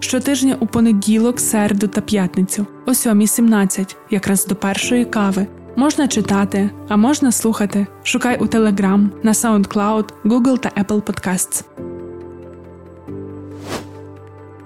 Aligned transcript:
Щотижня 0.00 0.56
у 0.60 0.66
понеділок, 0.66 1.40
середу 1.40 1.88
та 1.88 2.00
п'ятницю, 2.00 2.66
о 2.86 2.90
7.17, 2.90 3.96
якраз 4.10 4.46
до 4.46 4.54
першої 4.54 5.04
кави. 5.04 5.46
Можна 5.76 6.08
читати, 6.08 6.70
а 6.88 6.96
можна 6.96 7.32
слухати. 7.32 7.86
Шукай 8.02 8.38
у 8.38 8.44
Telegram, 8.44 9.08
на 9.22 9.32
SoundCloud, 9.32 10.04
Google 10.24 10.58
та 10.58 10.68
Apple 10.68 11.02
Podcasts. 11.02 11.64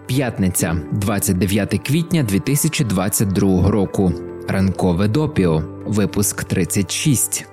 П'ятниця, 0.06 0.76
29 0.92 1.80
квітня 1.86 2.22
2022 2.22 3.70
року. 3.70 4.12
Ранкове 4.48 5.08
допіо. 5.08 5.62
Випуск 5.86 6.44
36. 6.44 7.46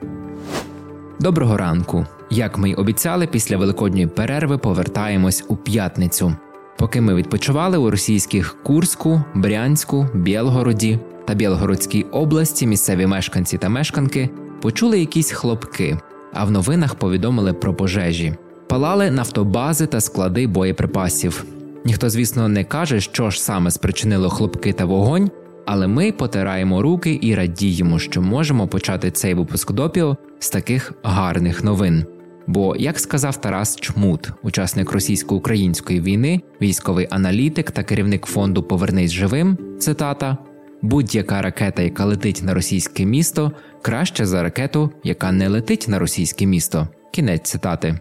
Доброго 1.19 1.57
ранку. 1.57 2.05
Як 2.29 2.57
ми 2.57 2.69
й 2.69 2.73
обіцяли, 2.73 3.27
після 3.27 3.57
великодньої 3.57 4.07
перерви 4.07 4.57
повертаємось 4.57 5.45
у 5.47 5.55
п'ятницю. 5.55 6.35
Поки 6.79 7.01
ми 7.01 7.15
відпочивали 7.15 7.77
у 7.77 7.91
російських 7.91 8.63
Курську, 8.63 9.23
Брянську, 9.35 10.07
Білгороді 10.13 10.99
та 11.25 11.33
Білгородській 11.33 12.03
області, 12.03 12.67
місцеві 12.67 13.05
мешканці 13.05 13.57
та 13.57 13.69
мешканки 13.69 14.29
почули 14.61 14.99
якісь 14.99 15.31
хлопки, 15.31 15.97
а 16.33 16.45
в 16.45 16.51
новинах 16.51 16.95
повідомили 16.95 17.53
про 17.53 17.73
пожежі. 17.73 18.33
Палали 18.67 19.11
нафтобази 19.11 19.85
та 19.85 20.01
склади 20.01 20.47
боєприпасів. 20.47 21.45
Ніхто, 21.85 22.09
звісно, 22.09 22.47
не 22.47 22.63
каже, 22.63 23.01
що 23.01 23.29
ж 23.29 23.41
саме 23.41 23.71
спричинило 23.71 24.29
хлопки 24.29 24.73
та 24.73 24.85
вогонь, 24.85 25.31
але 25.65 25.87
ми 25.87 26.11
потираємо 26.11 26.81
руки 26.81 27.19
і 27.21 27.35
радіємо, 27.35 27.99
що 27.99 28.21
можемо 28.21 28.67
почати 28.67 29.11
цей 29.11 29.33
випуск 29.33 29.71
допіо 29.71 30.17
з 30.39 30.49
таких 30.49 30.93
гарних 31.03 31.63
новин. 31.63 32.05
Бо, 32.49 32.75
як 32.75 32.99
сказав 32.99 33.41
Тарас 33.41 33.75
Чмут, 33.75 34.31
учасник 34.43 34.91
російсько-української 34.91 36.01
війни, 36.01 36.41
військовий 36.61 37.07
аналітик 37.09 37.71
та 37.71 37.83
керівник 37.83 38.25
фонду 38.25 38.63
Повернись 38.63 39.11
живим, 39.11 39.57
цитата: 39.79 40.37
будь-яка 40.81 41.41
ракета, 41.41 41.81
яка 41.81 42.05
летить 42.05 42.41
на 42.43 42.53
російське 42.53 43.05
місто, 43.05 43.51
краща 43.81 44.25
за 44.25 44.43
ракету, 44.43 44.91
яка 45.03 45.31
не 45.31 45.47
летить 45.47 45.85
на 45.87 45.99
російське 45.99 46.45
місто. 46.45 46.87
Кінець 47.11 47.49
цитати. 47.49 47.99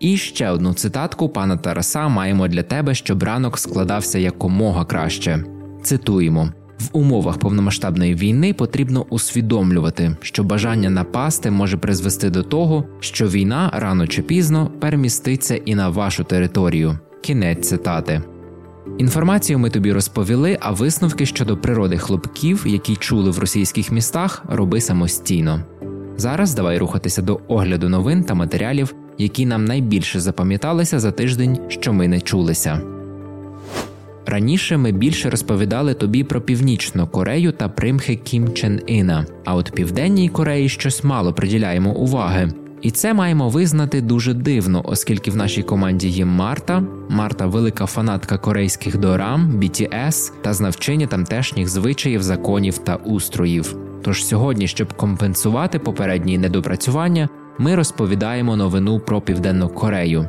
І 0.00 0.16
ще 0.16 0.50
одну 0.50 0.74
цитатку 0.74 1.28
пана 1.28 1.56
Тараса 1.56 2.08
маємо 2.08 2.48
для 2.48 2.62
тебе, 2.62 2.94
щоб 2.94 3.22
ранок 3.22 3.58
складався 3.58 4.18
якомога 4.18 4.84
краще. 4.84 5.44
Цитуємо. 5.82 6.52
В 6.78 6.88
умовах 6.92 7.38
повномасштабної 7.38 8.14
війни 8.14 8.52
потрібно 8.52 9.06
усвідомлювати, 9.10 10.16
що 10.20 10.44
бажання 10.44 10.90
напасти 10.90 11.50
може 11.50 11.76
призвести 11.76 12.30
до 12.30 12.42
того, 12.42 12.84
що 13.00 13.28
війна 13.28 13.70
рано 13.74 14.06
чи 14.06 14.22
пізно 14.22 14.70
переміститься 14.80 15.56
і 15.56 15.74
на 15.74 15.88
вашу 15.88 16.24
територію. 16.24 16.98
Кінець 17.22 17.68
цитати. 17.68 18.22
Інформацію 18.98 19.58
ми 19.58 19.70
тобі 19.70 19.92
розповіли, 19.92 20.58
а 20.60 20.72
висновки 20.72 21.26
щодо 21.26 21.56
природи 21.56 21.98
хлопків, 21.98 22.64
які 22.66 22.96
чули 22.96 23.30
в 23.30 23.38
російських 23.38 23.92
містах, 23.92 24.44
роби 24.48 24.80
самостійно. 24.80 25.60
Зараз 26.16 26.54
давай 26.54 26.78
рухатися 26.78 27.22
до 27.22 27.40
огляду 27.48 27.88
новин 27.88 28.24
та 28.24 28.34
матеріалів, 28.34 28.94
які 29.18 29.46
нам 29.46 29.64
найбільше 29.64 30.20
запам'яталися 30.20 31.00
за 31.00 31.10
тиждень, 31.10 31.58
що 31.68 31.92
ми 31.92 32.08
не 32.08 32.20
чулися. 32.20 32.93
Раніше 34.26 34.76
ми 34.76 34.92
більше 34.92 35.30
розповідали 35.30 35.94
тобі 35.94 36.24
про 36.24 36.40
Північну 36.40 37.06
Корею 37.06 37.52
та 37.52 37.68
примхи 37.68 38.16
Кім 38.16 38.52
Чен 38.52 38.80
Іна, 38.86 39.26
а 39.44 39.54
от 39.54 39.72
Південній 39.72 40.28
Кореї 40.28 40.68
щось 40.68 41.04
мало 41.04 41.32
приділяємо 41.32 41.92
уваги. 41.92 42.52
І 42.82 42.90
це 42.90 43.14
маємо 43.14 43.48
визнати 43.48 44.00
дуже 44.00 44.34
дивно, 44.34 44.82
оскільки 44.84 45.30
в 45.30 45.36
нашій 45.36 45.62
команді 45.62 46.08
є 46.08 46.24
Марта. 46.24 46.82
Марта 47.08 47.46
велика 47.46 47.86
фанатка 47.86 48.38
корейських 48.38 48.98
дорам, 48.98 49.50
BTS 49.50 50.32
та 50.42 50.54
знавчення 50.54 51.06
тамтешніх 51.06 51.68
звичаїв, 51.68 52.22
законів 52.22 52.78
та 52.78 52.96
устроїв. 52.96 53.76
Тож 54.02 54.24
сьогодні, 54.24 54.68
щоб 54.68 54.92
компенсувати 54.92 55.78
попередні 55.78 56.38
недопрацювання, 56.38 57.28
ми 57.58 57.74
розповідаємо 57.74 58.56
новину 58.56 59.00
про 59.00 59.20
Південну 59.20 59.68
Корею. 59.68 60.28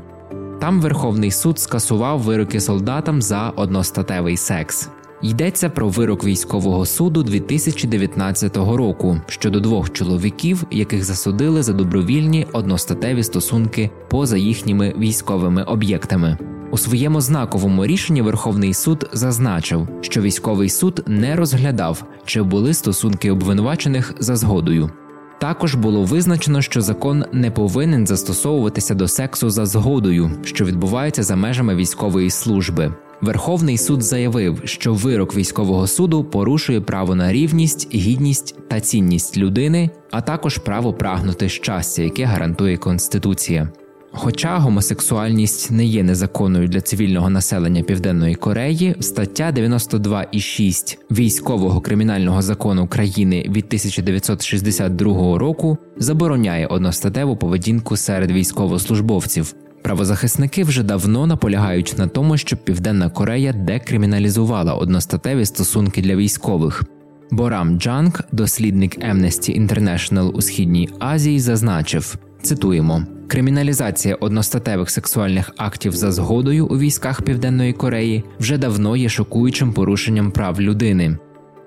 Там 0.60 0.82
Верховний 0.82 1.32
суд 1.32 1.60
скасував 1.60 2.20
вироки 2.20 2.62
солдатам 2.62 3.22
за 3.22 3.50
одностатевий 3.50 4.38
секс. 4.38 4.90
Йдеться 5.22 5.70
про 5.70 5.90
вирок 5.90 6.24
військового 6.24 6.86
суду 6.86 7.24
2019 7.24 8.58
року 8.58 9.22
щодо 9.28 9.60
двох 9.60 9.94
чоловіків, 9.94 10.64
яких 10.72 11.04
засудили 11.04 11.64
за 11.64 11.74
добровільні 11.74 12.48
одностатеві 12.54 13.24
стосунки 13.24 13.90
поза 14.10 14.38
їхніми 14.38 14.94
військовими 14.98 15.64
об'єктами. 15.64 16.38
У 16.72 16.78
своєму 16.78 17.22
знаковому 17.22 17.86
рішенні 17.86 18.22
Верховний 18.22 18.74
суд 18.74 19.10
зазначив, 19.14 19.88
що 20.02 20.22
військовий 20.22 20.70
суд 20.70 21.04
не 21.08 21.36
розглядав, 21.36 22.04
чи 22.26 22.42
були 22.42 22.74
стосунки 22.74 23.32
обвинувачених 23.32 24.14
за 24.20 24.36
згодою. 24.36 24.92
Також 25.40 25.76
було 25.76 26.04
визначено, 26.04 26.62
що 26.62 26.82
закон 26.82 27.26
не 27.32 27.52
повинен 27.52 28.08
застосовуватися 28.08 28.96
до 28.96 29.08
сексу 29.08 29.50
за 29.50 29.66
згодою, 29.66 30.32
що 30.44 30.66
відбувається 30.66 31.24
за 31.24 31.36
межами 31.36 31.76
військової 31.76 32.30
служби. 32.30 32.94
Верховний 33.22 33.78
суд 33.78 34.04
заявив, 34.04 34.62
що 34.64 34.94
вирок 34.94 35.36
військового 35.36 35.88
суду 35.88 36.24
порушує 36.24 36.82
право 36.82 37.16
на 37.16 37.34
рівність, 37.34 37.96
гідність 37.96 38.56
та 38.70 38.80
цінність 38.80 39.38
людини, 39.38 39.90
а 40.12 40.22
також 40.22 40.58
право 40.58 40.94
прагнути 40.94 41.50
щастя, 41.50 42.02
яке 42.04 42.26
гарантує 42.26 42.78
Конституція. 42.78 43.70
Хоча 44.18 44.58
гомосексуальність 44.58 45.72
не 45.72 45.86
є 45.86 46.04
незаконною 46.04 46.68
для 46.68 46.82
цивільного 46.82 47.30
населення 47.30 47.84
Південної 47.84 48.36
Кореї, 48.36 48.96
стаття 49.00 49.52
92.6 49.56 50.98
військового 51.12 51.82
кримінального 51.82 52.42
закону 52.42 52.88
країни 52.88 53.42
від 53.42 53.66
1962 53.66 55.38
року 55.38 55.78
забороняє 55.98 56.68
одностатеву 56.68 57.38
поведінку 57.38 57.98
серед 57.98 58.32
військовослужбовців. 58.32 59.54
Правозахисники 59.82 60.64
вже 60.64 60.84
давно 60.84 61.28
наполягають 61.28 61.96
на 61.98 62.08
тому, 62.08 62.38
щоб 62.38 62.60
Південна 62.60 63.10
Корея 63.10 63.54
декриміналізувала 63.54 64.74
одностатеві 64.74 65.46
стосунки 65.46 66.02
для 66.02 66.16
військових. 66.16 66.84
Борам 67.32 67.80
Джанг, 67.80 68.22
дослідник 68.32 68.98
Amnesty 68.98 69.68
International 69.68 70.30
у 70.30 70.42
східній 70.42 70.90
Азії, 71.00 71.40
зазначив. 71.40 72.18
Цитуємо: 72.46 73.04
криміналізація 73.28 74.16
одностатевих 74.16 74.90
сексуальних 74.90 75.52
актів 75.58 75.92
за 75.92 76.12
згодою 76.12 76.68
у 76.68 76.78
військах 76.78 77.22
Південної 77.22 77.74
Кореї 77.74 78.24
вже 78.40 78.58
давно 78.58 78.96
є 78.96 79.10
шокуючим 79.10 79.74
порушенням 79.74 80.32
прав 80.32 80.62
людини, 80.62 81.18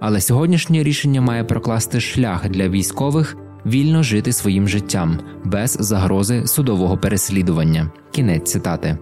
але 0.00 0.20
сьогоднішнє 0.20 0.82
рішення 0.82 1.20
має 1.20 1.44
прокласти 1.44 2.00
шлях 2.00 2.48
для 2.48 2.68
військових 2.68 3.36
вільно 3.66 4.02
жити 4.02 4.32
своїм 4.32 4.68
життям 4.68 5.18
без 5.44 5.76
загрози 5.80 6.46
судового 6.46 6.98
переслідування. 6.98 7.90
Кінець 8.10 8.50
цитати. 8.50 8.98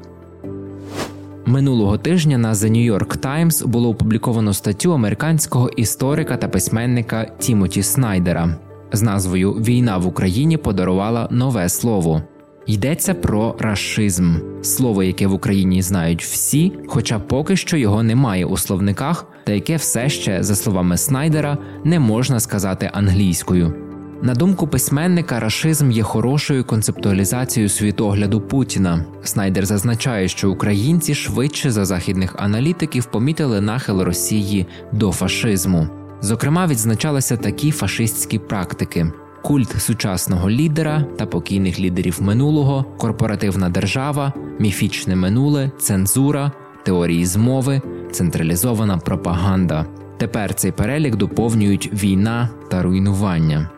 Минулого 1.46 1.98
тижня 1.98 2.38
на 2.38 2.52
The 2.52 2.70
New 2.70 2.92
York 2.92 3.18
Times 3.18 3.66
було 3.66 3.88
опубліковано 3.88 4.52
статтю 4.52 4.92
американського 4.92 5.68
історика 5.68 6.36
та 6.36 6.48
письменника 6.48 7.30
Тімоті 7.38 7.82
Снайдера 7.82 8.56
з 8.92 9.02
назвою 9.02 9.52
Війна 9.52 9.98
в 9.98 10.06
Україні 10.06 10.56
подарувала 10.56 11.28
нове 11.30 11.68
слово. 11.68 12.22
Йдеться 12.66 13.14
про 13.14 13.56
рашизм, 13.58 14.34
слово, 14.62 15.02
яке 15.02 15.26
в 15.26 15.32
Україні 15.32 15.82
знають 15.82 16.24
всі, 16.24 16.72
хоча 16.86 17.18
поки 17.18 17.56
що 17.56 17.76
його 17.76 18.02
немає 18.02 18.44
у 18.44 18.56
словниках, 18.56 19.26
та 19.44 19.52
яке 19.52 19.76
все 19.76 20.08
ще, 20.08 20.42
за 20.42 20.54
словами 20.56 20.96
Снайдера, 20.96 21.58
не 21.84 22.00
можна 22.00 22.40
сказати 22.40 22.90
англійською. 22.92 23.74
На 24.22 24.34
думку 24.34 24.68
письменника, 24.68 25.40
рашизм 25.40 25.90
є 25.90 26.02
хорошою 26.02 26.64
концептуалізацією 26.64 27.68
світогляду 27.68 28.40
Путіна. 28.40 29.04
Снайдер 29.22 29.66
зазначає, 29.66 30.28
що 30.28 30.50
українці 30.50 31.14
швидше 31.14 31.70
за 31.70 31.84
західних 31.84 32.34
аналітиків 32.38 33.04
помітили 33.04 33.60
нахил 33.60 34.00
Росії 34.00 34.66
до 34.92 35.12
фашизму. 35.12 36.05
Зокрема, 36.20 36.66
відзначалися 36.66 37.36
такі 37.36 37.70
фашистські 37.70 38.38
практики: 38.38 39.12
культ 39.42 39.82
сучасного 39.82 40.50
лідера 40.50 41.04
та 41.18 41.26
покійних 41.26 41.80
лідерів 41.80 42.22
минулого, 42.22 42.84
корпоративна 42.98 43.68
держава, 43.68 44.32
міфічне 44.58 45.16
минуле, 45.16 45.70
цензура, 45.78 46.52
теорії 46.84 47.26
змови, 47.26 47.80
централізована 48.12 48.98
пропаганда. 48.98 49.86
Тепер 50.18 50.54
цей 50.54 50.72
перелік 50.72 51.16
доповнюють 51.16 51.90
війна 51.92 52.48
та 52.70 52.82
руйнування. 52.82 53.70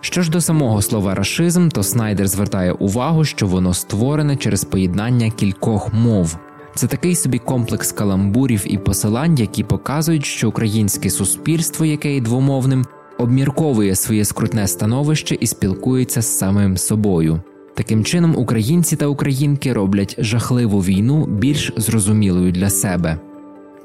Що 0.00 0.22
ж 0.22 0.30
до 0.30 0.40
самого 0.40 0.82
слова 0.82 1.14
рашизм, 1.14 1.68
то 1.68 1.82
Снайдер 1.82 2.28
звертає 2.28 2.72
увагу, 2.72 3.24
що 3.24 3.46
воно 3.46 3.74
створене 3.74 4.36
через 4.36 4.64
поєднання 4.64 5.30
кількох 5.30 5.92
мов. 5.92 6.38
Це 6.78 6.86
такий 6.86 7.14
собі 7.14 7.38
комплекс 7.38 7.92
каламбурів 7.92 8.64
і 8.66 8.78
посилань, 8.78 9.38
які 9.38 9.64
показують, 9.64 10.24
що 10.24 10.48
українське 10.48 11.10
суспільство, 11.10 11.86
яке 11.86 12.14
є 12.14 12.20
двомовним, 12.20 12.86
обмірковує 13.18 13.94
своє 13.94 14.24
скрутне 14.24 14.68
становище 14.68 15.36
і 15.40 15.46
спілкується 15.46 16.22
з 16.22 16.38
самим 16.38 16.76
собою. 16.76 17.40
Таким 17.74 18.04
чином, 18.04 18.36
українці 18.36 18.96
та 18.96 19.06
українки 19.06 19.72
роблять 19.72 20.16
жахливу 20.18 20.80
війну 20.80 21.26
більш 21.26 21.72
зрозумілою 21.76 22.52
для 22.52 22.70
себе. 22.70 23.18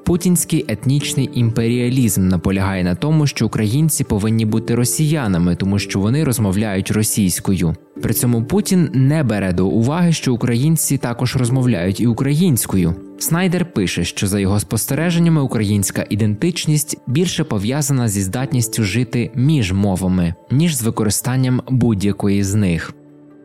Путінський 0.04 0.66
етнічний 0.68 1.30
імперіалізм 1.34 2.28
наполягає 2.28 2.84
на 2.84 2.96
тому, 2.96 3.28
що 3.28 3.46
українці 3.46 4.04
повинні 4.04 4.46
бути 4.46 4.76
росіянами, 4.76 5.56
тому 5.56 5.80
що 5.80 6.00
вони 6.00 6.24
розмовляють 6.24 6.92
російською. 6.92 7.76
При 8.02 8.14
цьому 8.14 8.44
Путін 8.44 8.90
не 8.94 9.24
бере 9.24 9.54
до 9.54 9.68
уваги, 9.68 10.14
що 10.14 10.34
українці 10.34 10.98
також 10.98 11.36
розмовляють 11.36 12.00
і 12.00 12.08
українською. 12.08 12.96
Снайдер 13.20 13.74
пише, 13.74 14.04
що 14.04 14.28
за 14.28 14.40
його 14.40 14.60
спостереженнями 14.60 15.42
українська 15.42 16.06
ідентичність 16.10 16.98
більше 17.08 17.44
пов'язана 17.44 18.08
зі 18.08 18.22
здатністю 18.22 18.84
жити 18.84 19.32
між 19.36 19.74
мовами, 19.74 20.34
ніж 20.52 20.76
з 20.76 20.84
використанням 20.84 21.62
будь-якої 21.70 22.44
з 22.44 22.54
них. 22.54 22.94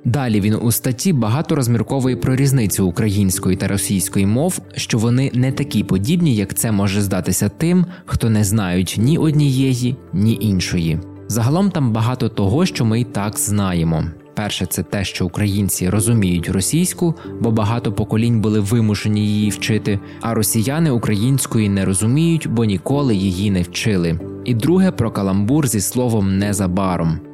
Далі 0.08 0.40
він 0.40 0.54
у 0.62 0.72
статті 0.72 1.12
багато 1.12 1.54
розмірковує 1.54 2.16
про 2.16 2.36
різницю 2.36 2.86
української 2.86 3.56
та 3.56 3.68
російської 3.68 4.26
мов, 4.26 4.60
що 4.74 4.98
вони 4.98 5.30
не 5.34 5.52
такі 5.52 5.84
подібні, 5.84 6.36
як 6.36 6.54
це 6.54 6.72
може 6.72 7.00
здатися 7.02 7.48
тим, 7.48 7.86
хто 8.06 8.30
не 8.30 8.44
знають 8.44 8.96
ні 8.98 9.18
однієї, 9.18 9.96
ні 10.12 10.38
іншої. 10.40 10.98
Загалом 11.28 11.70
там 11.70 11.92
багато 11.92 12.28
того, 12.28 12.66
що 12.66 12.84
ми 12.84 13.00
і 13.00 13.04
так 13.04 13.38
знаємо. 13.38 14.04
Перше, 14.34 14.66
це 14.66 14.82
те, 14.82 15.04
що 15.04 15.26
українці 15.26 15.90
розуміють 15.90 16.48
російську, 16.48 17.14
бо 17.40 17.50
багато 17.50 17.92
поколінь 17.92 18.40
були 18.40 18.60
вимушені 18.60 19.26
її 19.26 19.50
вчити, 19.50 20.00
а 20.20 20.34
росіяни 20.34 20.90
української 20.90 21.68
не 21.68 21.84
розуміють, 21.84 22.46
бо 22.50 22.64
ніколи 22.64 23.16
її 23.16 23.50
не 23.50 23.62
вчили. 23.62 24.20
І 24.44 24.54
друге 24.54 24.90
про 24.90 25.10
каламбур 25.10 25.66
зі 25.66 25.80
словом 25.80 26.38
незабаром. 26.38 27.27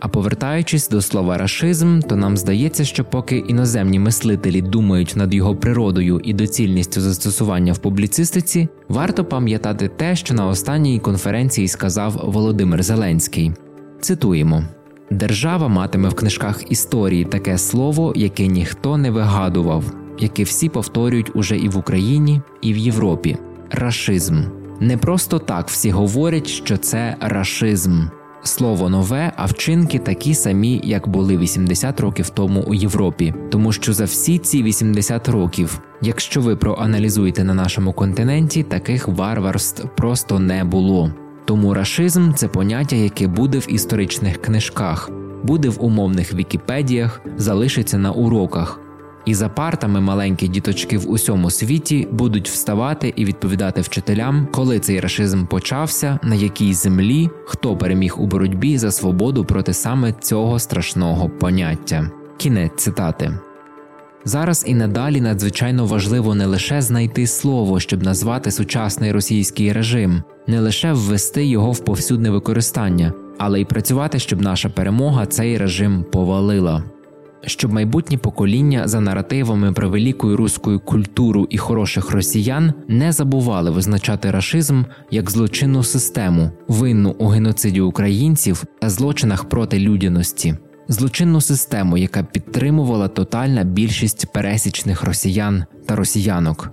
А 0.00 0.08
повертаючись 0.08 0.88
до 0.88 1.02
слова 1.02 1.38
рашизм, 1.38 2.00
то 2.00 2.16
нам 2.16 2.36
здається, 2.36 2.84
що 2.84 3.04
поки 3.04 3.36
іноземні 3.36 3.98
мислителі 3.98 4.62
думають 4.62 5.16
над 5.16 5.34
його 5.34 5.56
природою 5.56 6.20
і 6.24 6.32
доцільністю 6.32 7.00
застосування 7.00 7.72
в 7.72 7.78
публіцистиці, 7.78 8.68
варто 8.88 9.24
пам'ятати 9.24 9.88
те, 9.88 10.16
що 10.16 10.34
на 10.34 10.46
останній 10.46 11.00
конференції 11.00 11.68
сказав 11.68 12.20
Володимир 12.24 12.82
Зеленський. 12.82 13.52
Цитуємо. 14.00 14.64
Держава 15.10 15.68
матиме 15.68 16.08
в 16.08 16.14
книжках 16.14 16.70
історії 16.70 17.24
таке 17.24 17.58
слово, 17.58 18.12
яке 18.16 18.46
ніхто 18.46 18.96
не 18.96 19.10
вигадував, 19.10 19.84
яке 20.18 20.42
всі 20.42 20.68
повторюють 20.68 21.36
уже 21.36 21.56
і 21.58 21.68
в 21.68 21.76
Україні, 21.76 22.40
і 22.62 22.72
в 22.72 22.76
Європі. 22.76 23.36
Рашизм. 23.70 24.42
Не 24.80 24.96
просто 24.96 25.38
так 25.38 25.68
всі 25.68 25.90
говорять, 25.90 26.46
що 26.46 26.76
це 26.76 27.16
рашизм. 27.20 28.02
Слово 28.46 28.88
нове, 28.88 29.32
а 29.36 29.46
вчинки 29.46 29.98
такі 29.98 30.34
самі, 30.34 30.80
як 30.84 31.08
були 31.08 31.36
80 31.36 32.00
років 32.00 32.28
тому 32.28 32.64
у 32.66 32.74
Європі, 32.74 33.34
тому 33.50 33.72
що 33.72 33.92
за 33.92 34.04
всі 34.04 34.38
ці 34.38 34.62
80 34.62 35.28
років, 35.28 35.80
якщо 36.02 36.40
ви 36.40 36.56
проаналізуєте 36.56 37.44
на 37.44 37.54
нашому 37.54 37.92
континенті, 37.92 38.62
таких 38.62 39.08
варварств 39.08 39.88
просто 39.96 40.38
не 40.38 40.64
було. 40.64 41.12
Тому 41.44 41.74
рашизм 41.74 42.32
це 42.32 42.48
поняття, 42.48 42.96
яке 42.96 43.26
буде 43.26 43.58
в 43.58 43.72
історичних 43.72 44.42
книжках, 44.42 45.10
буде 45.42 45.68
в 45.68 45.84
умовних 45.84 46.34
вікіпедіях, 46.34 47.20
залишиться 47.36 47.98
на 47.98 48.12
уроках. 48.12 48.80
І 49.26 49.34
за 49.34 49.48
партами 49.48 50.00
маленькі 50.00 50.48
діточки 50.48 50.98
в 50.98 51.10
усьому 51.10 51.50
світі 51.50 52.08
будуть 52.10 52.48
вставати 52.48 53.12
і 53.16 53.24
відповідати 53.24 53.80
вчителям, 53.80 54.48
коли 54.52 54.78
цей 54.78 55.00
рашизм 55.00 55.46
почався, 55.46 56.18
на 56.22 56.34
якій 56.34 56.74
землі 56.74 57.30
хто 57.46 57.76
переміг 57.76 58.14
у 58.18 58.26
боротьбі 58.26 58.78
за 58.78 58.90
свободу 58.90 59.44
проти 59.44 59.72
саме 59.72 60.12
цього 60.12 60.58
страшного 60.58 61.28
поняття. 61.28 62.10
Кінець 62.36 62.72
цитати. 62.76 63.38
Зараз 64.24 64.64
і 64.66 64.74
надалі 64.74 65.20
надзвичайно 65.20 65.86
важливо 65.86 66.34
не 66.34 66.46
лише 66.46 66.82
знайти 66.82 67.26
слово, 67.26 67.80
щоб 67.80 68.02
назвати 68.02 68.50
сучасний 68.50 69.12
російський 69.12 69.72
режим, 69.72 70.22
не 70.46 70.60
лише 70.60 70.92
ввести 70.92 71.46
його 71.46 71.72
в 71.72 71.84
повсюдне 71.84 72.30
використання, 72.30 73.12
але 73.38 73.60
й 73.60 73.64
працювати, 73.64 74.18
щоб 74.18 74.42
наша 74.42 74.68
перемога 74.68 75.26
цей 75.26 75.58
режим 75.58 76.04
повалила 76.12 76.82
щоб 77.42 77.72
майбутні 77.72 78.16
покоління 78.18 78.88
за 78.88 79.00
наративами 79.00 79.72
про 79.72 79.90
велику 79.90 80.36
руську 80.36 80.78
культуру 80.78 81.46
і 81.50 81.58
хороших 81.58 82.10
росіян 82.10 82.72
не 82.88 83.12
забували 83.12 83.70
визначати 83.70 84.30
рашизм 84.30 84.82
як 85.10 85.30
злочинну 85.30 85.82
систему, 85.82 86.50
винну 86.68 87.14
у 87.18 87.26
геноциді 87.26 87.80
українців 87.80 88.64
та 88.80 88.90
злочинах 88.90 89.44
проти 89.44 89.78
людяності, 89.78 90.54
злочинну 90.88 91.40
систему, 91.40 91.98
яка 91.98 92.22
підтримувала 92.22 93.08
тотальна 93.08 93.64
більшість 93.64 94.32
пересічних 94.32 95.02
росіян 95.02 95.64
та 95.86 95.96
росіянок. 95.96 96.70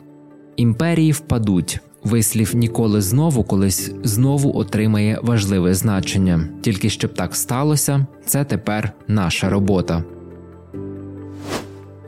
Імперії 0.55 1.11
впадуть. 1.11 1.79
Вислів 2.03 2.55
ніколи 2.55 3.01
знову 3.01 3.43
колись 3.43 3.91
знову 4.03 4.57
отримає 4.57 5.19
важливе 5.21 5.73
значення. 5.73 6.47
Тільки 6.61 6.89
щоб 6.89 7.13
так 7.13 7.35
сталося, 7.35 8.07
це 8.25 8.43
тепер 8.43 8.91
наша 9.07 9.49
робота. 9.49 10.03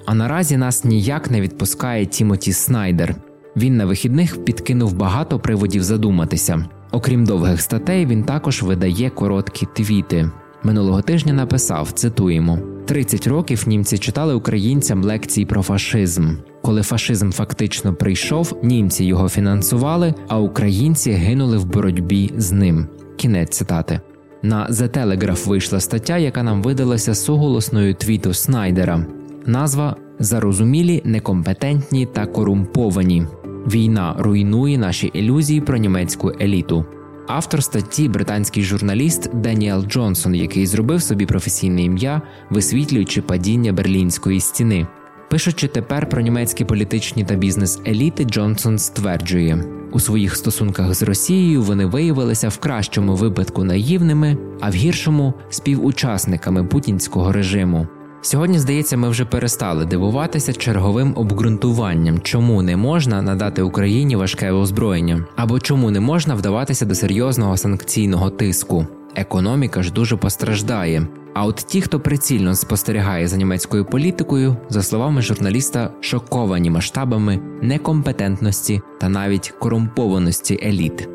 А 0.05 0.15
наразі 0.15 0.57
нас 0.57 0.83
ніяк 0.83 1.31
не 1.31 1.41
відпускає 1.41 2.05
Тімоті 2.05 2.53
Снайдер. 2.53 3.15
Він 3.57 3.77
на 3.77 3.85
вихідних 3.85 4.45
підкинув 4.45 4.93
багато 4.93 5.39
приводів 5.39 5.83
задуматися. 5.83 6.65
Окрім 6.91 7.25
довгих 7.25 7.61
статей, 7.61 8.05
він 8.05 8.23
також 8.23 8.63
видає 8.63 9.09
короткі 9.09 9.67
твіти. 9.75 10.31
Минулого 10.63 11.01
тижня 11.01 11.33
написав: 11.33 11.91
цитуємо: 11.91 12.59
«30 12.87 13.29
років 13.29 13.63
німці 13.67 13.97
читали 13.97 14.33
українцям 14.33 15.03
лекції 15.03 15.45
про 15.45 15.61
фашизм. 15.61 16.35
Коли 16.61 16.81
фашизм 16.81 17.31
фактично 17.31 17.93
прийшов, 17.93 18.59
німці 18.63 19.05
його 19.05 19.29
фінансували, 19.29 20.13
а 20.27 20.39
українці 20.39 21.11
гинули 21.11 21.57
в 21.57 21.65
боротьбі 21.65 22.31
з 22.37 22.51
ним. 22.51 22.87
Кінець 23.17 23.57
цитати. 23.57 23.99
На 24.43 24.67
The 24.69 24.97
Telegraph 24.97 25.47
вийшла 25.47 25.79
стаття, 25.79 26.17
яка 26.17 26.43
нам 26.43 26.63
видалася 26.63 27.15
суголосною 27.15 27.93
твіту 27.93 28.33
Снайдера. 28.33 29.05
Назва 29.45 29.95
зарозумілі, 30.19 31.01
некомпетентні 31.05 32.05
та 32.05 32.25
корумповані. 32.25 33.27
Війна 33.67 34.15
руйнує 34.19 34.77
наші 34.77 35.07
ілюзії 35.07 35.61
про 35.61 35.77
німецьку 35.77 36.31
еліту. 36.41 36.85
Автор 37.27 37.63
статті 37.63 38.09
британський 38.09 38.63
журналіст 38.63 39.35
Деніел 39.35 39.85
Джонсон, 39.85 40.35
який 40.35 40.65
зробив 40.65 41.01
собі 41.01 41.25
професійне 41.25 41.83
ім'я, 41.83 42.21
висвітлюючи 42.49 43.21
падіння 43.21 43.73
берлінської 43.73 44.39
стіни. 44.39 44.87
Пишучи 45.29 45.67
тепер 45.67 46.09
про 46.09 46.21
німецькі 46.21 46.65
політичні 46.65 47.23
та 47.23 47.35
бізнес-еліти, 47.35 48.23
Джонсон 48.23 48.77
стверджує, 48.77 49.63
у 49.91 49.99
своїх 49.99 50.35
стосунках 50.35 50.93
з 50.93 51.03
Росією 51.03 51.63
вони 51.63 51.85
виявилися 51.85 52.49
в 52.49 52.57
кращому 52.57 53.15
випадку 53.15 53.63
наївними, 53.63 54.37
а 54.61 54.69
в 54.69 54.73
гіршому 54.73 55.33
співучасниками 55.49 56.63
путінського 56.63 57.31
режиму. 57.31 57.87
Сьогодні, 58.25 58.59
здається, 58.59 58.97
ми 58.97 59.09
вже 59.09 59.25
перестали 59.25 59.85
дивуватися 59.85 60.53
черговим 60.53 61.13
обґрунтуванням, 61.15 62.19
чому 62.19 62.61
не 62.61 62.77
можна 62.77 63.21
надати 63.21 63.61
Україні 63.61 64.15
важке 64.15 64.51
озброєння, 64.51 65.25
або 65.35 65.59
чому 65.59 65.91
не 65.91 65.99
можна 65.99 66.35
вдаватися 66.35 66.85
до 66.85 66.95
серйозного 66.95 67.57
санкційного 67.57 68.29
тиску. 68.29 68.87
Економіка 69.15 69.83
ж 69.83 69.93
дуже 69.93 70.17
постраждає. 70.17 71.07
А 71.33 71.45
от 71.45 71.55
ті, 71.55 71.81
хто 71.81 71.99
прицільно 71.99 72.55
спостерігає 72.55 73.27
за 73.27 73.37
німецькою 73.37 73.85
політикою, 73.85 74.57
за 74.69 74.83
словами 74.83 75.21
журналіста, 75.21 75.89
шоковані 76.01 76.69
масштабами 76.69 77.39
некомпетентності 77.61 78.81
та 78.99 79.09
навіть 79.09 79.53
корумпованості 79.59 80.59
еліт. 80.63 81.09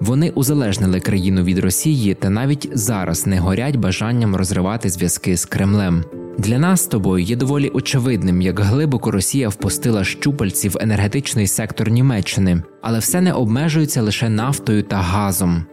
Вони 0.00 0.30
узалежнили 0.30 1.00
країну 1.00 1.42
від 1.42 1.58
Росії 1.58 2.14
та 2.14 2.30
навіть 2.30 2.70
зараз 2.72 3.26
не 3.26 3.38
горять 3.38 3.76
бажанням 3.76 4.36
розривати 4.36 4.88
зв'язки 4.88 5.36
з 5.36 5.44
Кремлем. 5.44 6.04
Для 6.38 6.58
нас 6.58 6.84
з 6.84 6.86
тобою 6.86 7.24
є 7.24 7.36
доволі 7.36 7.68
очевидним, 7.68 8.42
як 8.42 8.60
глибоко 8.60 9.10
Росія 9.10 9.48
впустила 9.48 10.04
щупальці 10.04 10.68
в 10.68 10.76
енергетичний 10.80 11.46
сектор 11.46 11.90
Німеччини, 11.90 12.62
але 12.82 12.98
все 12.98 13.20
не 13.20 13.32
обмежується 13.32 14.02
лише 14.02 14.28
нафтою 14.28 14.82
та 14.82 14.96
газом. 14.96 15.66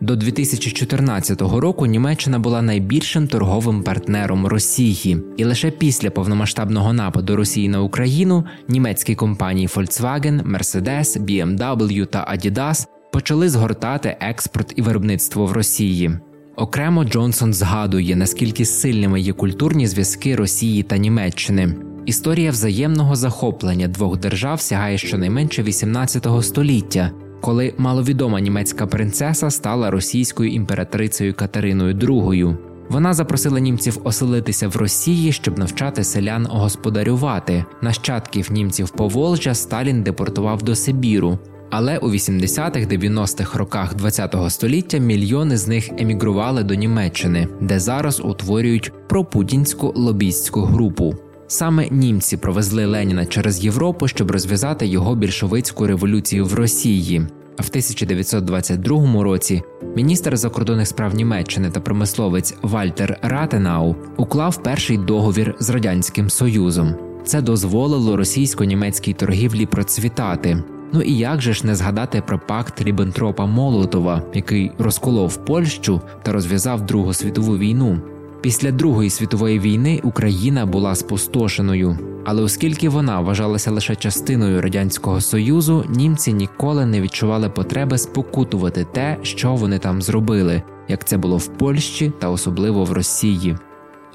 До 0.00 0.16
2014 0.16 1.42
року 1.42 1.86
Німеччина 1.86 2.38
була 2.38 2.62
найбільшим 2.62 3.28
торговим 3.28 3.82
партнером 3.82 4.46
Росії, 4.46 5.18
і 5.36 5.44
лише 5.44 5.70
після 5.70 6.10
повномасштабного 6.10 6.92
нападу 6.92 7.36
Росії 7.36 7.68
на 7.68 7.82
Україну 7.82 8.44
німецькі 8.68 9.14
компанії 9.14 9.66
Volkswagen, 9.66 10.42
Mercedes, 10.52 11.18
BMW 11.18 12.06
та 12.06 12.34
Adidas 12.34 12.86
почали 13.12 13.48
згортати 13.48 14.16
експорт 14.20 14.72
і 14.76 14.82
виробництво 14.82 15.46
в 15.46 15.52
Росії. 15.52 16.18
Окремо 16.56 17.04
Джонсон 17.04 17.54
згадує, 17.54 18.16
наскільки 18.16 18.64
сильними 18.64 19.20
є 19.20 19.32
культурні 19.32 19.86
зв'язки 19.86 20.36
Росії 20.36 20.82
та 20.82 20.96
Німеччини. 20.96 21.74
Історія 22.06 22.50
взаємного 22.50 23.16
захоплення 23.16 23.88
двох 23.88 24.18
держав 24.18 24.60
сягає 24.60 24.98
щонайменше 24.98 25.62
18 25.62 26.26
століття, 26.42 27.10
коли 27.40 27.74
маловідома 27.78 28.40
німецька 28.40 28.86
принцеса 28.86 29.50
стала 29.50 29.90
російською 29.90 30.50
імператрицею 30.50 31.34
Катериною 31.34 31.94
II. 31.94 32.56
Вона 32.88 33.14
запросила 33.14 33.60
німців 33.60 34.00
оселитися 34.04 34.68
в 34.68 34.76
Росії, 34.76 35.32
щоб 35.32 35.58
навчати 35.58 36.04
селян 36.04 36.46
господарювати. 36.50 37.64
Нащадків 37.82 38.52
німців 38.52 38.90
Поволжя 38.90 39.54
Сталін 39.54 40.02
депортував 40.02 40.62
до 40.62 40.74
Сибіру. 40.74 41.38
Але 41.70 41.98
у 41.98 42.10
80-х-90-х 42.10 43.58
роках 43.58 43.94
ХХ 44.00 44.50
століття 44.50 44.98
мільйони 44.98 45.56
з 45.56 45.68
них 45.68 45.90
емігрували 45.98 46.62
до 46.62 46.74
Німеччини, 46.74 47.48
де 47.60 47.80
зараз 47.80 48.20
утворюють 48.20 48.92
пропутінську 49.08 49.92
лобістську 49.96 50.60
групу. 50.60 51.14
Саме 51.46 51.88
німці 51.90 52.36
провезли 52.36 52.86
Леніна 52.86 53.26
через 53.26 53.64
Європу, 53.64 54.08
щоб 54.08 54.30
розв'язати 54.30 54.86
його 54.86 55.14
більшовицьку 55.14 55.86
революцію 55.86 56.46
в 56.46 56.54
Росії. 56.54 57.26
А 57.56 57.62
в 57.62 57.66
1922 57.68 59.22
році 59.22 59.62
міністр 59.96 60.36
закордонних 60.36 60.88
справ 60.88 61.14
Німеччини 61.14 61.70
та 61.70 61.80
промисловець 61.80 62.54
Вальтер 62.62 63.18
Ратенау 63.22 63.96
уклав 64.16 64.62
перший 64.62 64.98
договір 64.98 65.54
з 65.60 65.70
радянським 65.70 66.30
союзом. 66.30 66.94
Це 67.24 67.42
дозволило 67.42 68.16
російсько-німецькій 68.16 69.14
торгівлі 69.14 69.66
процвітати. 69.66 70.64
Ну 70.94 71.02
і 71.02 71.18
як 71.18 71.42
же 71.42 71.52
ж 71.52 71.66
не 71.66 71.74
згадати 71.74 72.22
про 72.26 72.38
пакт 72.38 72.82
Ріббентропа 72.82 73.46
Молотова, 73.46 74.22
який 74.34 74.72
розколов 74.78 75.36
Польщу 75.36 76.00
та 76.22 76.32
розв'язав 76.32 76.86
Другу 76.86 77.14
світову 77.14 77.58
війну. 77.58 77.98
Після 78.40 78.70
Другої 78.70 79.10
світової 79.10 79.58
війни 79.58 80.00
Україна 80.02 80.66
була 80.66 80.94
спустошеною, 80.94 81.98
але 82.24 82.42
оскільки 82.42 82.88
вона 82.88 83.20
вважалася 83.20 83.70
лише 83.70 83.96
частиною 83.96 84.62
радянського 84.62 85.20
союзу, 85.20 85.84
німці 85.88 86.32
ніколи 86.32 86.86
не 86.86 87.00
відчували 87.00 87.48
потреби 87.48 87.98
спокутувати 87.98 88.86
те, 88.92 89.16
що 89.22 89.54
вони 89.54 89.78
там 89.78 90.02
зробили, 90.02 90.62
як 90.88 91.04
це 91.04 91.16
було 91.16 91.36
в 91.36 91.46
Польщі 91.46 92.12
та 92.18 92.30
особливо 92.30 92.84
в 92.84 92.92
Росії. 92.92 93.56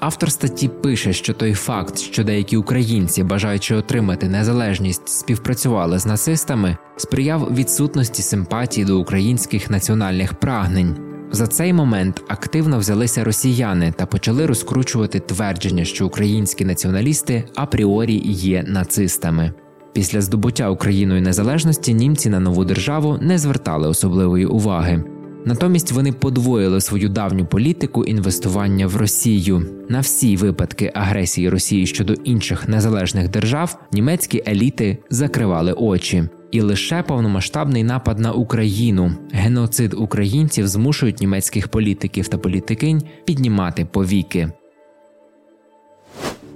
Автор 0.00 0.32
статті 0.32 0.68
пише, 0.68 1.12
що 1.12 1.34
той 1.34 1.54
факт, 1.54 1.98
що 1.98 2.24
деякі 2.24 2.56
українці, 2.56 3.22
бажаючи 3.22 3.74
отримати 3.74 4.28
незалежність, 4.28 5.08
співпрацювали 5.08 5.98
з 5.98 6.06
нацистами, 6.06 6.76
сприяв 6.96 7.54
відсутності 7.54 8.22
симпатії 8.22 8.84
до 8.84 8.98
українських 8.98 9.70
національних 9.70 10.34
прагнень. 10.34 10.96
За 11.32 11.46
цей 11.46 11.72
момент 11.72 12.22
активно 12.28 12.78
взялися 12.78 13.24
росіяни 13.24 13.92
та 13.96 14.06
почали 14.06 14.46
розкручувати 14.46 15.20
твердження, 15.20 15.84
що 15.84 16.06
українські 16.06 16.64
націоналісти 16.64 17.44
апріорі 17.54 18.22
є 18.24 18.64
нацистами. 18.66 19.52
Після 19.92 20.20
здобуття 20.20 20.70
Україною 20.70 21.22
незалежності 21.22 21.94
німці 21.94 22.30
на 22.30 22.40
нову 22.40 22.64
державу 22.64 23.18
не 23.20 23.38
звертали 23.38 23.88
особливої 23.88 24.46
уваги. 24.46 25.04
Натомість 25.44 25.92
вони 25.92 26.12
подвоїли 26.12 26.80
свою 26.80 27.08
давню 27.08 27.46
політику 27.46 28.04
інвестування 28.04 28.86
в 28.86 28.96
Росію 28.96 29.66
на 29.88 30.00
всі 30.00 30.36
випадки 30.36 30.92
агресії 30.94 31.48
Росії 31.48 31.86
щодо 31.86 32.12
інших 32.12 32.68
незалежних 32.68 33.28
держав. 33.28 33.78
Німецькі 33.92 34.42
еліти 34.46 34.98
закривали 35.10 35.72
очі, 35.72 36.24
і 36.50 36.60
лише 36.60 37.02
повномасштабний 37.02 37.84
напад 37.84 38.18
на 38.18 38.32
Україну, 38.32 39.12
геноцид 39.32 39.94
українців 39.94 40.68
змушують 40.68 41.20
німецьких 41.20 41.68
політиків 41.68 42.28
та 42.28 42.38
політикинь 42.38 43.02
піднімати 43.24 43.84
повіки. 43.84 44.52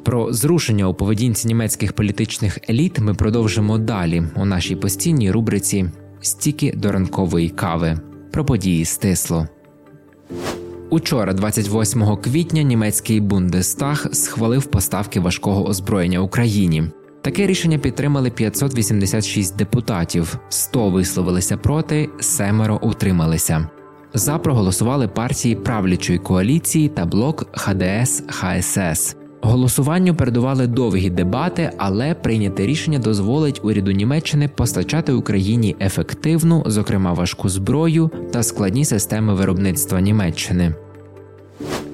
Про 0.02 0.32
зрушення 0.32 0.88
у 0.88 0.94
поведінці 0.94 1.48
німецьких 1.48 1.92
політичних 1.92 2.58
еліт 2.70 2.98
ми 2.98 3.14
продовжимо 3.14 3.78
далі 3.78 4.22
у 4.36 4.44
нашій 4.44 4.76
постійній 4.76 5.30
рубриці 5.30 5.90
Стіки 6.20 6.72
до 6.76 6.92
ранкової 6.92 7.48
кави 7.48 7.98
про 8.34 8.44
події 8.44 8.84
стисло. 8.84 9.48
Учора, 10.90 11.32
28 11.32 12.16
квітня, 12.16 12.62
німецький 12.62 13.20
Бундестаг 13.20 14.06
схвалив 14.12 14.64
поставки 14.66 15.20
важкого 15.20 15.66
озброєння 15.66 16.18
Україні. 16.18 16.84
Таке 17.22 17.46
рішення 17.46 17.78
підтримали 17.78 18.30
586 18.30 19.56
депутатів, 19.56 20.38
100 20.48 20.90
висловилися 20.90 21.56
проти, 21.56 22.08
семеро 22.20 22.78
утрималися. 22.82 23.68
За 24.14 24.38
проголосували 24.38 25.08
партії 25.08 25.54
правлячої 25.54 26.18
коаліції 26.18 26.88
та 26.88 27.06
блок 27.06 27.46
ХДС 27.52 28.22
ХСС. 28.28 29.16
Голосуванню 29.44 30.14
передували 30.14 30.66
довгі 30.66 31.10
дебати, 31.10 31.70
але 31.78 32.14
прийняте 32.14 32.66
рішення 32.66 32.98
дозволить 32.98 33.60
уряду 33.64 33.90
Німеччини 33.90 34.48
постачати 34.48 35.12
Україні 35.12 35.76
ефективну, 35.80 36.62
зокрема 36.66 37.12
важку 37.12 37.48
зброю 37.48 38.10
та 38.32 38.42
складні 38.42 38.84
системи 38.84 39.34
виробництва 39.34 40.00
Німеччини. 40.00 40.74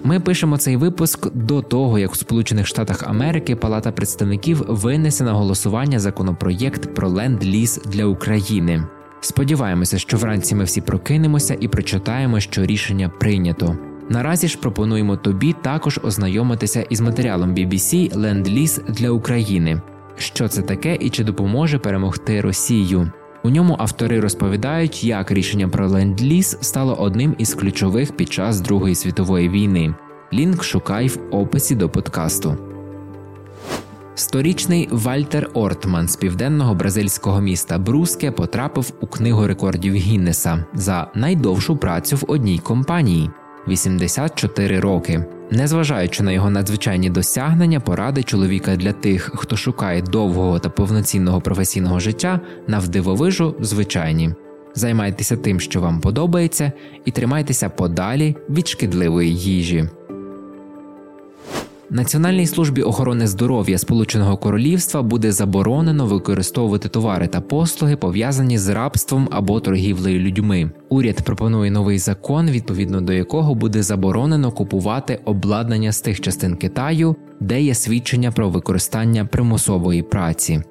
Ми 0.04 0.20
пишемо 0.20 0.58
цей 0.58 0.76
випуск 0.76 1.34
до 1.34 1.62
того, 1.62 1.98
як 1.98 2.12
у 2.12 2.16
Сполучених 2.16 2.66
Штатах 2.66 3.02
Америки 3.08 3.56
Палата 3.56 3.92
представників 3.92 4.64
винесе 4.68 5.24
на 5.24 5.32
голосування 5.32 5.98
законопроєкт 5.98 6.94
про 6.94 7.08
ленд-ліз 7.08 7.80
для 7.86 8.04
України. 8.04 8.84
Сподіваємося, 9.20 9.98
що 9.98 10.16
вранці 10.16 10.54
ми 10.54 10.64
всі 10.64 10.80
прокинемося 10.80 11.56
і 11.60 11.68
прочитаємо, 11.68 12.40
що 12.40 12.66
рішення 12.66 13.08
прийнято. 13.08 13.89
Наразі 14.10 14.48
ж 14.48 14.58
пропонуємо 14.58 15.16
тобі 15.16 15.54
також 15.62 16.00
ознайомитися 16.02 16.82
із 16.82 17.00
матеріалом 17.00 17.54
BBC 17.54 18.14
Ленд-Ліз 18.14 18.92
для 18.92 19.10
України. 19.10 19.80
Що 20.16 20.48
це 20.48 20.62
таке 20.62 20.96
і 21.00 21.10
чи 21.10 21.24
допоможе 21.24 21.78
перемогти 21.78 22.40
Росію? 22.40 23.10
У 23.42 23.50
ньому 23.50 23.76
автори 23.78 24.20
розповідають, 24.20 25.04
як 25.04 25.30
рішення 25.30 25.68
про 25.68 25.88
ленд-ліз 25.88 26.58
стало 26.60 26.94
одним 26.94 27.34
із 27.38 27.54
ключових 27.54 28.16
під 28.16 28.32
час 28.32 28.60
Другої 28.60 28.94
світової 28.94 29.48
війни. 29.48 29.94
Лінк 30.32 30.64
шукай 30.64 31.08
в 31.08 31.18
описі 31.30 31.74
до 31.74 31.88
подкасту. 31.88 32.56
Сторічний 34.14 34.88
Вальтер 34.90 35.50
Ортман 35.54 36.08
з 36.08 36.16
південного 36.16 36.74
бразильського 36.74 37.40
міста 37.40 37.78
Бруске 37.78 38.30
потрапив 38.30 38.92
у 39.00 39.06
книгу 39.06 39.46
рекордів 39.46 39.94
Гіннеса 39.94 40.64
за 40.74 41.10
найдовшу 41.14 41.76
працю 41.76 42.16
в 42.16 42.24
одній 42.28 42.58
компанії. 42.58 43.30
84 43.70 44.80
роки. 44.80 45.24
Незважаючи 45.50 46.22
на 46.22 46.32
його 46.32 46.50
надзвичайні 46.50 47.10
досягнення, 47.10 47.80
поради 47.80 48.22
чоловіка 48.22 48.76
для 48.76 48.92
тих, 48.92 49.30
хто 49.34 49.56
шукає 49.56 50.02
довгого 50.02 50.58
та 50.58 50.68
повноцінного 50.68 51.40
професійного 51.40 52.00
життя, 52.00 52.40
навдивовижу 52.66 53.54
звичайні. 53.60 54.34
Займайтеся 54.74 55.36
тим, 55.36 55.60
що 55.60 55.80
вам 55.80 56.00
подобається, 56.00 56.72
і 57.04 57.10
тримайтеся 57.10 57.68
подалі 57.68 58.36
від 58.50 58.68
шкідливої 58.68 59.36
їжі. 59.36 59.88
Національній 61.92 62.46
службі 62.46 62.82
охорони 62.82 63.26
здоров'я 63.26 63.78
Сполученого 63.78 64.36
Королівства 64.36 65.02
буде 65.02 65.32
заборонено 65.32 66.06
використовувати 66.06 66.88
товари 66.88 67.26
та 67.26 67.40
послуги, 67.40 67.96
пов'язані 67.96 68.58
з 68.58 68.68
рабством 68.68 69.28
або 69.30 69.60
торгівлею 69.60 70.20
людьми. 70.20 70.70
Уряд 70.88 71.22
пропонує 71.22 71.70
новий 71.70 71.98
закон, 71.98 72.50
відповідно 72.50 73.00
до 73.00 73.12
якого 73.12 73.54
буде 73.54 73.82
заборонено 73.82 74.52
купувати 74.52 75.20
обладнання 75.24 75.92
з 75.92 76.00
тих 76.00 76.20
частин 76.20 76.56
Китаю, 76.56 77.16
де 77.40 77.62
є 77.62 77.74
свідчення 77.74 78.32
про 78.32 78.48
використання 78.50 79.24
примусової 79.24 80.02
праці. 80.02 80.62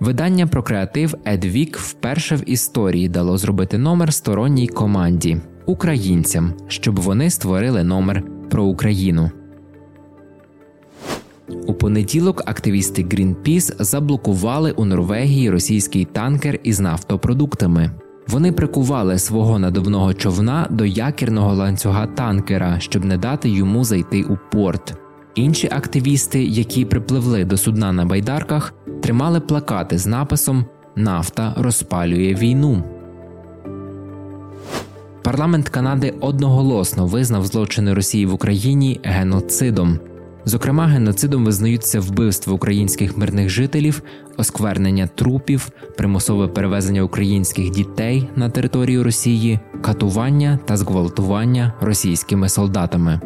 Видання 0.00 0.46
про 0.46 0.62
креатив 0.62 1.14
Едвік 1.26 1.78
вперше 1.78 2.36
в 2.36 2.50
історії 2.50 3.08
дало 3.08 3.38
зробити 3.38 3.78
номер 3.78 4.14
сторонній 4.14 4.68
команді 4.68 5.40
українцям, 5.66 6.52
щоб 6.68 7.00
вони 7.00 7.30
створили 7.30 7.84
номер 7.84 8.22
про 8.50 8.64
Україну. 8.64 9.30
У 11.66 11.74
понеділок 11.74 12.42
активісти 12.46 13.02
Greenpeace 13.02 13.82
заблокували 13.82 14.72
у 14.72 14.84
Норвегії 14.84 15.50
російський 15.50 16.04
танкер 16.04 16.58
із 16.62 16.80
нафтопродуктами. 16.80 17.90
Вони 18.28 18.52
прикували 18.52 19.18
свого 19.18 19.58
надувного 19.58 20.14
човна 20.14 20.66
до 20.70 20.84
якірного 20.84 21.54
ланцюга 21.54 22.06
танкера, 22.06 22.80
щоб 22.80 23.04
не 23.04 23.16
дати 23.18 23.48
йому 23.48 23.84
зайти 23.84 24.22
у 24.22 24.38
порт. 24.52 24.94
Інші 25.34 25.68
активісти, 25.72 26.44
які 26.44 26.84
припливли 26.84 27.44
до 27.44 27.56
судна 27.56 27.92
на 27.92 28.04
байдарках, 28.04 28.74
тримали 29.02 29.40
плакати 29.40 29.98
з 29.98 30.06
написом 30.06 30.66
Нафта 30.96 31.54
розпалює 31.56 32.34
війну. 32.34 32.82
Парламент 35.22 35.68
Канади 35.68 36.14
одноголосно 36.20 37.06
визнав 37.06 37.46
злочини 37.46 37.94
Росії 37.94 38.26
в 38.26 38.34
Україні 38.34 39.00
геноцидом. 39.04 39.98
Зокрема, 40.44 40.86
геноцидом 40.86 41.44
визнаються 41.44 42.00
вбивство 42.00 42.54
українських 42.54 43.18
мирних 43.18 43.48
жителів, 43.48 44.02
осквернення 44.36 45.06
трупів, 45.06 45.68
примусове 45.96 46.48
перевезення 46.48 47.02
українських 47.02 47.70
дітей 47.70 48.28
на 48.36 48.50
територію 48.50 49.04
Росії, 49.04 49.60
катування 49.82 50.58
та 50.64 50.76
зґвалтування 50.76 51.72
російськими 51.80 52.48
солдатами. 52.48 53.20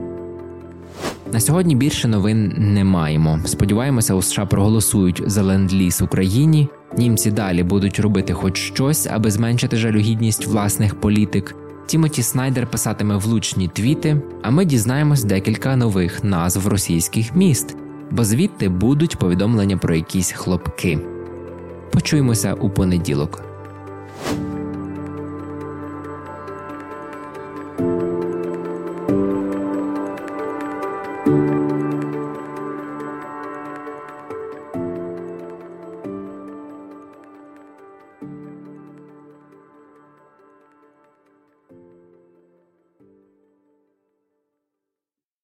На 1.33 1.41
сьогодні 1.41 1.77
більше 1.77 2.09
новин 2.09 2.55
не 2.57 2.85
маємо. 2.85 3.41
Сподіваємося, 3.45 4.15
у 4.15 4.23
США 4.23 4.47
проголосують 4.47 5.23
за 5.27 5.43
ленд-ліз 5.43 6.03
Україні. 6.03 6.69
Німці 6.99 7.31
далі 7.31 7.63
будуть 7.63 8.01
робити 8.01 8.33
хоч 8.33 8.59
щось, 8.59 9.07
аби 9.07 9.31
зменшити 9.31 9.77
жалюгідність 9.77 10.47
власних 10.47 11.01
політик. 11.01 11.57
Тімоті 11.87 12.23
Снайдер 12.23 12.67
писатиме 12.67 13.17
влучні 13.17 13.69
твіти, 13.69 14.23
а 14.43 14.51
ми 14.51 14.65
дізнаємось 14.65 15.25
декілька 15.25 15.77
нових 15.77 16.25
назв 16.25 16.69
російських 16.69 17.35
міст, 17.35 17.77
бо 18.11 18.25
звідти 18.25 18.69
будуть 18.69 19.17
повідомлення 19.19 19.77
про 19.77 19.95
якісь 19.95 20.33
хлопки. 20.33 20.99
Почуємося 21.93 22.55
у 22.55 22.71
понеділок. 22.71 23.46